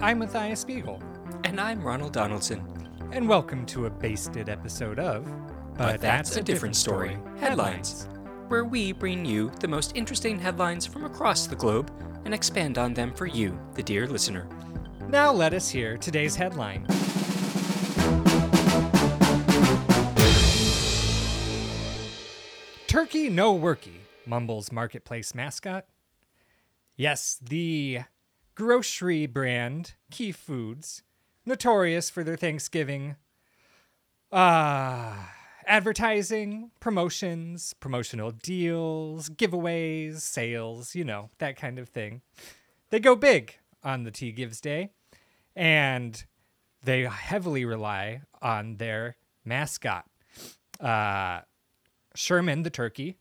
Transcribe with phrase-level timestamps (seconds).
[0.00, 1.02] I'm Matthias Spiegel,
[1.44, 2.62] And I'm Ronald Donaldson.
[3.12, 5.26] and welcome to a basted episode of
[5.76, 7.16] But, that's, a different story.
[7.38, 8.08] Headlines,
[8.48, 11.90] where we bring you the most interesting headlines from across the globe
[12.24, 14.48] and expand on them for you, the dear listener.
[15.08, 16.86] Now let us hear today's headline.
[22.86, 25.86] Turkey no worky, mumbles marketplace mascot.
[26.96, 28.00] Yes, the
[28.54, 31.02] grocery brand Key Foods,
[31.44, 33.16] notorious for their Thanksgiving
[34.32, 35.14] uh,
[35.66, 42.20] advertising, promotions, promotional deals, giveaways, sales, you know, that kind of thing.
[42.90, 44.90] They go big on the Tea Gives Day,
[45.54, 46.24] and
[46.82, 50.04] they heavily rely on their mascot,
[50.80, 51.40] uh,
[52.14, 53.16] Sherman the turkey,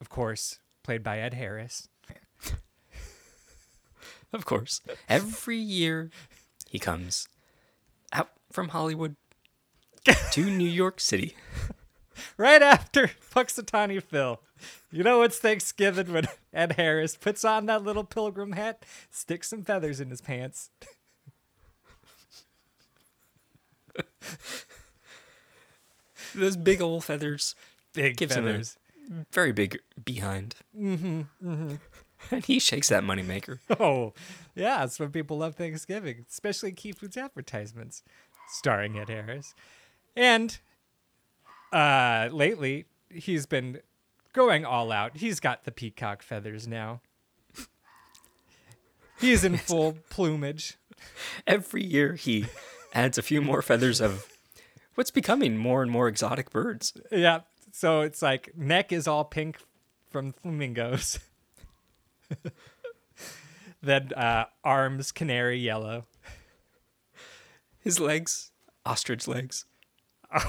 [0.00, 1.88] of course, played by Ed Harris.
[4.38, 6.10] Of course, every year
[6.68, 7.28] he comes
[8.12, 9.14] out from Hollywood
[10.32, 11.36] to New York City.
[12.36, 14.40] right after Punxsutawney Phil.
[14.90, 19.62] You know it's Thanksgiving when Ed Harris puts on that little pilgrim hat, sticks some
[19.62, 20.70] feathers in his pants.
[26.34, 27.54] Those big old feathers
[27.92, 28.76] Big gives him feathers.
[29.08, 30.56] a very big behind.
[30.76, 31.74] Mm-hmm, mm-hmm.
[32.30, 33.58] And he shakes that moneymaker.
[33.80, 34.12] Oh,
[34.54, 38.02] yeah, that's what people love Thanksgiving, especially Key Foods advertisements
[38.48, 39.54] starring Ed Harris.
[40.14, 40.58] And
[41.72, 43.80] uh, lately, he's been
[44.32, 45.16] going all out.
[45.16, 47.00] He's got the peacock feathers now.
[49.20, 50.76] He's in full plumage.
[51.46, 52.46] Every year he
[52.92, 54.26] adds a few more feathers of
[54.94, 56.92] what's becoming more and more exotic birds.
[57.10, 57.40] Yeah.
[57.72, 59.58] So it's like neck is all pink
[60.10, 61.18] from flamingos.
[63.82, 66.04] then uh, arms canary yellow.
[67.78, 68.50] His legs,
[68.84, 69.66] ostrich legs.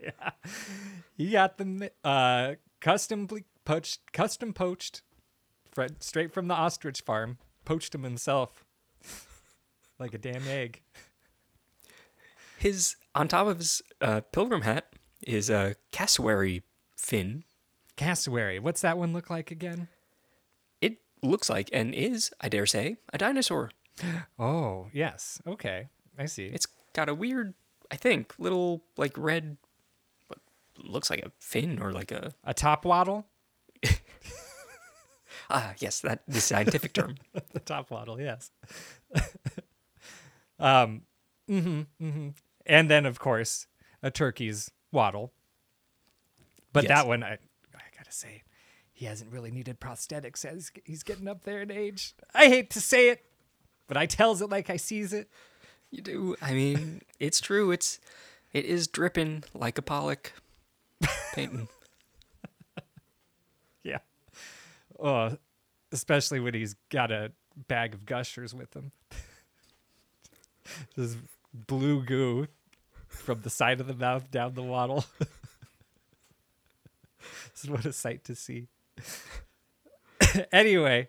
[0.00, 0.30] Yeah,
[1.16, 3.28] He got them uh, custom
[3.64, 5.02] poached, custom poached,
[6.00, 7.38] straight from the ostrich farm.
[7.64, 8.64] Poached him himself,
[9.98, 10.82] like a damn egg.
[12.58, 14.92] His on top of his uh, pilgrim hat
[15.26, 16.62] is a cassowary
[16.96, 17.44] fin.
[17.98, 18.58] Cassowary.
[18.58, 19.88] What's that one look like again?
[20.80, 23.70] It looks like and is, I dare say, a dinosaur.
[24.38, 25.42] Oh yes.
[25.46, 26.46] Okay, I see.
[26.46, 27.54] It's got a weird,
[27.90, 29.56] I think, little like red,
[30.28, 30.38] what
[30.78, 33.26] looks like a fin or like a a top wattle.
[35.50, 37.16] ah yes that the scientific term.
[37.52, 38.52] the top wattle, yes.
[40.60, 41.02] um,
[41.48, 42.28] hmm hmm
[42.66, 43.66] and then of course
[44.02, 45.32] a turkey's wattle.
[46.72, 46.90] But Yes.
[46.90, 47.38] that one, I,
[48.08, 48.42] Gotta say,
[48.90, 52.14] he hasn't really needed prosthetics as he's getting up there in age.
[52.34, 53.22] I hate to say it,
[53.86, 55.28] but I tells it like I sees it.
[55.90, 56.34] You do.
[56.40, 57.70] I mean, it's true.
[57.70, 58.00] It's
[58.54, 60.32] it is dripping like a Pollock
[61.34, 61.68] painting.
[63.82, 63.98] Yeah.
[64.98, 65.36] Oh,
[65.92, 67.32] especially when he's got a
[67.68, 68.92] bag of gushers with him.
[70.96, 71.18] Just
[71.52, 72.46] blue goo
[73.06, 75.04] from the side of the mouth down the wattle.
[77.54, 78.68] this is what a sight to see.
[80.52, 81.08] anyway,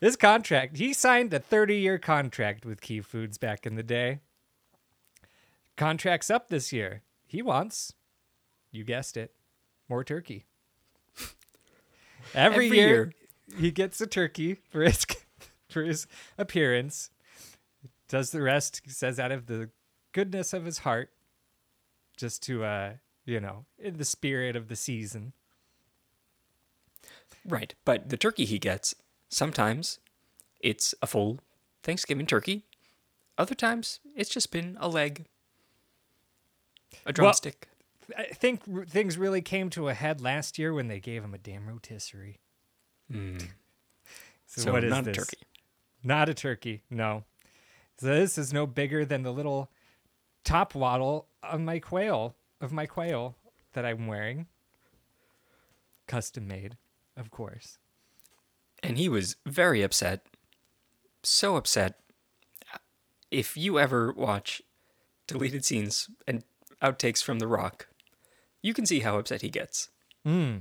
[0.00, 4.20] this contract, he signed a 30 year contract with Key Foods back in the day.
[5.76, 7.02] Contract's up this year.
[7.26, 7.92] He wants,
[8.70, 9.34] you guessed it,
[9.88, 10.46] more turkey.
[12.34, 13.12] Every, Every year,
[13.48, 13.60] year.
[13.60, 15.06] he gets a turkey for his
[15.68, 16.06] for his
[16.38, 17.10] appearance.
[18.08, 19.70] Does the rest, he says, out of the
[20.12, 21.10] goodness of his heart,
[22.16, 22.92] just to uh,
[23.26, 25.32] you know, in the spirit of the season.
[27.46, 27.74] Right.
[27.84, 28.94] But the turkey he gets,
[29.28, 29.98] sometimes
[30.60, 31.40] it's a full
[31.82, 32.64] Thanksgiving turkey.
[33.36, 35.26] Other times it's just been a leg,
[37.04, 37.68] a drumstick.
[38.16, 41.34] I think r- things really came to a head last year when they gave him
[41.34, 42.38] a damn rotisserie.
[43.12, 43.36] Hmm.
[44.48, 45.16] So, so what is not this?
[45.16, 45.36] a turkey.
[46.04, 46.82] Not a turkey.
[46.88, 47.24] No.
[47.98, 49.68] So this is no bigger than the little
[50.44, 53.36] top wattle of my quail of my quail
[53.72, 54.46] that I'm wearing.
[56.06, 56.76] Custom made,
[57.16, 57.78] of course.
[58.82, 60.26] And he was very upset.
[61.22, 61.98] So upset.
[63.30, 64.62] If you ever watch
[65.26, 66.44] deleted scenes and
[66.82, 67.88] outtakes from The Rock,
[68.62, 69.88] you can see how upset he gets.
[70.24, 70.58] Hmm.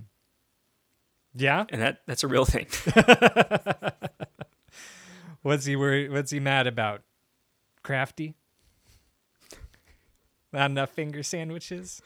[1.36, 1.66] Yeah.
[1.70, 2.68] And that, that's a real thing.
[5.42, 6.12] What's he worried?
[6.12, 7.02] What's he mad about?
[7.84, 8.36] Crafty.
[10.56, 12.02] Not enough finger sandwiches.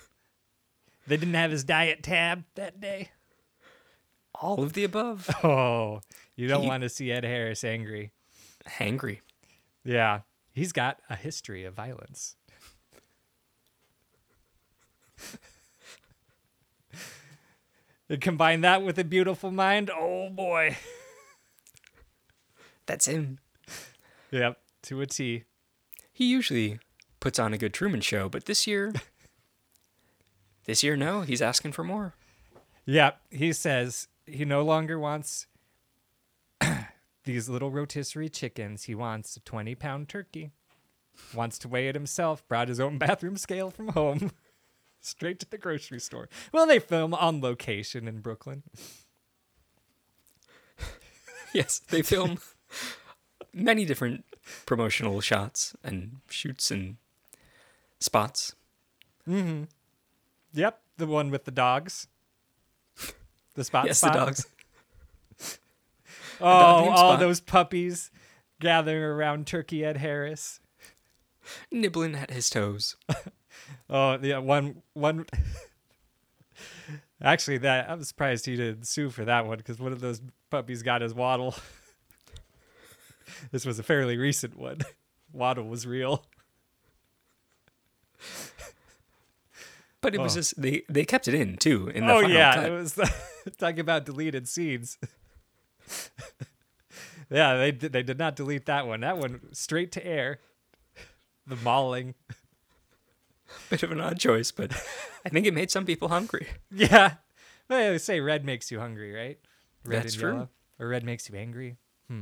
[1.06, 3.12] They didn't have his diet tab that day.
[4.34, 5.30] All of the above.
[5.44, 6.02] Oh,
[6.36, 8.12] you don't He- want to see Ed Harris angry.
[8.68, 9.20] Hangry.
[9.86, 12.38] Yeah, he's got a history of violence.
[18.10, 19.92] and combine that with a beautiful mind.
[19.96, 20.76] Oh boy.
[22.88, 23.38] That's him.
[24.32, 25.44] Yep, to a T.
[26.12, 26.80] He usually
[27.20, 28.94] puts on a good Truman show, but this year,
[30.66, 32.16] this year, no, he's asking for more.
[32.86, 35.48] Yep, he says he no longer wants
[37.24, 38.84] these little rotisserie chickens.
[38.84, 40.52] He wants a 20 pound turkey.
[41.34, 42.48] Wants to weigh it himself.
[42.48, 44.32] Brought his own bathroom scale from home.
[45.02, 46.30] Straight to the grocery store.
[46.52, 48.64] Well, they film on location in Brooklyn.
[51.52, 52.38] Yes, they film
[53.52, 54.24] many different
[54.68, 56.98] promotional shots and shoots and
[58.00, 58.56] spots.
[59.28, 59.64] Mm-hmm.
[60.54, 62.08] Yep, the one with the dogs.
[63.56, 64.14] The spot yes, spot.
[64.14, 64.48] the dogs.
[66.42, 67.20] Oh, dog all Spot.
[67.20, 68.12] those puppies
[68.62, 70.62] gathering around Turkey Ed Harris.
[71.70, 72.96] nibbling at his toes.
[73.90, 75.26] Oh, yeah, one one.
[77.22, 80.82] Actually, that I'm surprised he didn't sue for that one because one of those puppies
[80.84, 81.56] got his wattle.
[83.52, 84.80] this was a fairly recent one.
[85.34, 86.26] Wattle was real.
[90.02, 90.40] But it was Oh.
[90.40, 92.66] just they they kept it in too in the oh yeah, cut.
[92.68, 92.98] it was
[93.58, 94.98] talking about deleted scenes.
[97.30, 99.02] yeah, they did, they did not delete that one.
[99.02, 100.40] That one straight to air.
[101.46, 102.16] The mauling.
[103.70, 104.72] Bit of an odd choice, but
[105.26, 106.48] I think it made some people hungry.
[106.72, 107.16] Yeah.
[107.68, 109.38] They say red makes you hungry, right?
[109.84, 110.32] Red That's true.
[110.34, 110.50] yellow.
[110.80, 111.76] Or red makes you angry.
[112.10, 112.22] Hmm.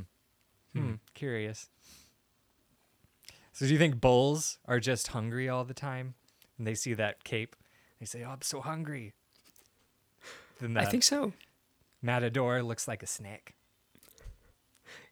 [0.73, 0.93] Hmm.
[1.13, 1.69] Curious.
[3.57, 6.13] So do you think bulls are just hungry all the time?
[6.59, 7.55] And they see that cape,
[7.99, 9.13] they say, "Oh, I'm so hungry."
[10.59, 11.33] Then the I think so.
[11.99, 13.55] matador looks like a snake.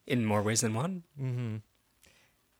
[0.06, 1.63] In more ways than one.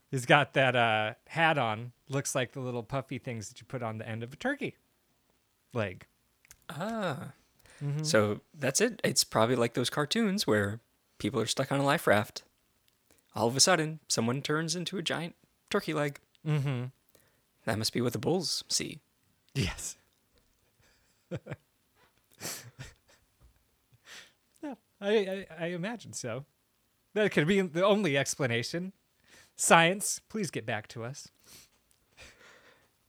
[0.10, 1.92] He's got that uh, hat on.
[2.10, 4.78] Looks like the little puffy things that you put on the end of a turkey
[5.72, 6.08] leg.
[6.68, 7.34] Ah.
[7.84, 8.02] Mm-hmm.
[8.02, 9.02] So that's it.
[9.04, 10.80] It's probably like those cartoons where
[11.20, 12.42] people are stuck on a life raft.
[13.36, 15.36] All of a sudden, someone turns into a giant
[15.76, 16.20] turkey leg.
[16.48, 16.86] Mm-hmm.
[17.66, 19.00] That must be what the bulls see.
[19.54, 19.98] Yes.
[24.64, 26.46] yeah, I, I I imagine so.
[27.14, 28.94] That could be the only explanation.
[29.58, 31.28] Science, please get back to us.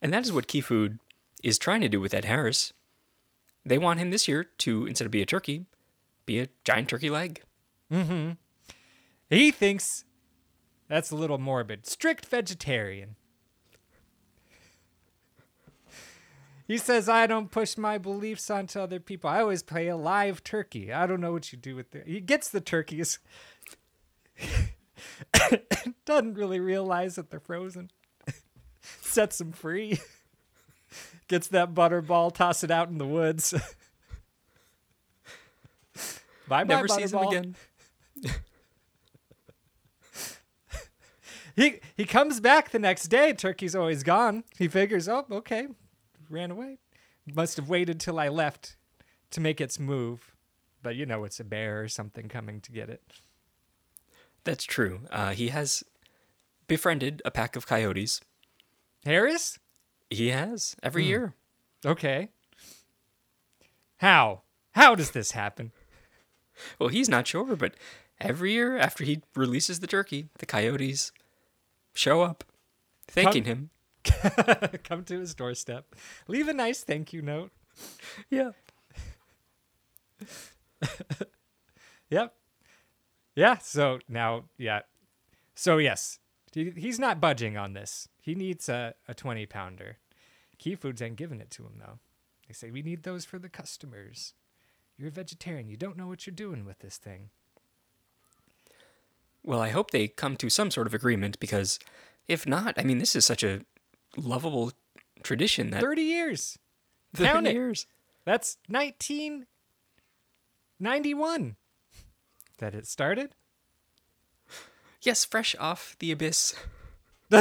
[0.03, 0.99] And that is what Key Food
[1.43, 2.73] is trying to do with Ed Harris.
[3.65, 5.67] They want him this year to, instead of be a turkey,
[6.25, 7.43] be a giant turkey leg.
[7.93, 8.33] Mm-hmm.
[9.29, 10.05] He thinks
[10.89, 11.87] that's a little morbid.
[11.87, 13.17] Strict vegetarian.
[16.67, 19.31] He says, I don't push my beliefs onto other people.
[19.31, 20.93] I always play a live turkey.
[20.93, 22.09] I don't know what you do with it.
[22.09, 23.21] He gets the turkeys.
[26.05, 27.93] Doesn't really realize that they're frozen.
[28.81, 30.01] Sets them free.
[31.29, 33.53] Gets that butterball, toss it out in the woods.
[36.49, 37.57] bye bye, Never sees him again.
[41.57, 43.33] He he comes back the next day.
[43.33, 44.45] Turkey's always gone.
[44.57, 45.69] He figures, oh, okay,
[46.29, 46.79] ran away.
[47.35, 48.77] Must have waited till I left
[49.31, 50.35] to make its move.
[50.83, 53.03] But you know, it's a bear or something coming to get it.
[54.45, 55.01] That's true.
[55.11, 55.83] Uh, he has
[56.69, 58.21] befriended a pack of coyotes.
[59.05, 59.59] Harris?
[60.11, 61.35] He has every year.
[61.85, 62.29] Okay.
[63.97, 64.43] How?
[64.73, 65.73] How does this happen?
[66.79, 67.75] Well, he's not sure, but
[68.21, 71.13] every year after he releases the turkey, the coyotes
[71.97, 72.45] show up,
[73.09, 73.71] thanking him.
[74.85, 75.95] Come to his doorstep.
[76.29, 77.51] Leave a nice thank you note.
[78.31, 78.51] Yeah.
[82.09, 82.35] Yep.
[83.35, 83.59] Yeah.
[83.59, 84.81] So now, yeah.
[85.55, 86.19] So yes,
[86.53, 88.09] he, he's not budging on this.
[88.21, 89.99] He needs a, a 20 pounder.
[90.59, 91.99] Key Foods ain't giving it to him though.
[92.47, 94.35] They say we need those for the customers.
[94.97, 95.69] You're a vegetarian.
[95.69, 97.31] You don't know what you're doing with this thing.
[99.47, 101.79] Well, I hope they come to some sort of agreement because
[102.29, 103.61] if not, I mean, this is such a
[104.17, 104.73] lovable
[105.23, 106.59] tradition that 30 years.
[107.15, 107.55] 30 count it.
[107.55, 107.87] years.
[108.25, 111.57] That's 1991
[112.59, 113.35] that it started.
[115.03, 116.57] Yes, fresh off the abyss.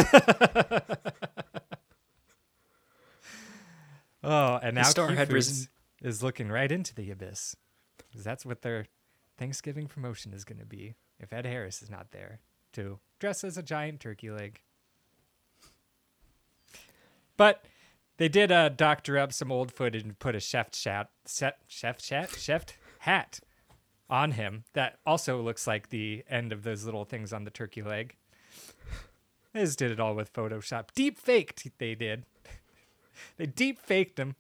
[4.27, 5.67] Oh, and now star Key had risen.
[6.01, 7.55] is looking right into the abyss.
[8.15, 8.87] that's what their
[9.37, 12.39] Thanksgiving promotion is going to be if Ed Harris is not there
[12.73, 14.61] to dress as a giant turkey leg.
[17.37, 17.65] But
[18.17, 21.97] they did uh, doctor up some old footage and put a chef chat, set, chef
[21.97, 22.65] chat, chef
[22.99, 23.39] hat
[24.09, 27.81] on him that also looks like the end of those little things on the turkey
[27.81, 28.15] leg.
[29.53, 30.89] They just did it all with Photoshop.
[30.95, 32.25] Deep faked, they did.
[33.37, 34.35] they deep faked him.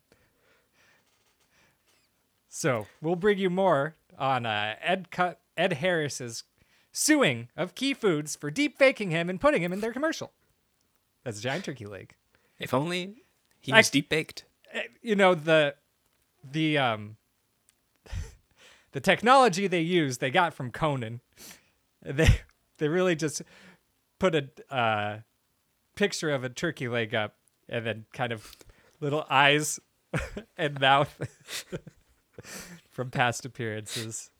[2.49, 6.43] So we'll bring you more on uh, Ed Cut Ed Harris's
[6.91, 10.31] suing of Key Foods for deep faking him and putting him in their commercial.
[11.23, 12.13] That's a giant turkey leg.
[12.59, 13.23] If only
[13.59, 14.45] he was deep baked.
[14.73, 15.75] Eh, You know the
[16.49, 17.17] the um
[18.91, 21.21] the technology they use they got from Conan.
[22.03, 22.41] They
[22.77, 23.41] they really just
[24.19, 25.19] put a uh,
[25.95, 27.35] picture of a turkey leg up
[27.67, 28.55] and then kind of
[28.99, 29.79] little eyes
[30.57, 31.19] and mouth
[32.95, 34.31] from past appearances.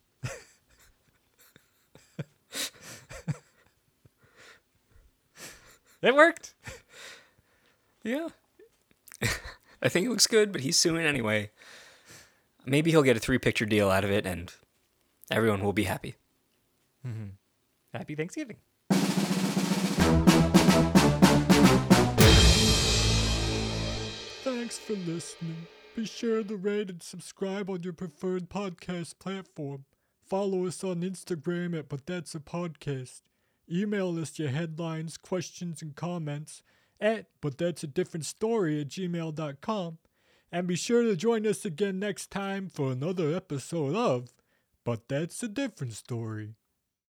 [6.00, 6.54] it worked.
[8.02, 8.28] Yeah.
[9.82, 11.50] I think it looks good, but he's suing anyway.
[12.64, 14.50] Maybe he'll get a three picture deal out of it and
[15.30, 16.14] everyone will be happy.
[17.06, 17.26] Mm-hmm.
[17.92, 18.56] Happy Thanksgiving.
[24.42, 25.66] Thanks for listening.
[25.96, 29.86] Be sure to rate and subscribe on your preferred podcast platform.
[30.22, 33.22] Follow us on Instagram at But That's a Podcast.
[33.72, 36.62] Email us your headlines, questions, and comments
[37.00, 39.96] at But That's a Different Story at gmail.com.
[40.52, 44.34] And be sure to join us again next time for another episode of
[44.84, 46.56] But That's a Different Story.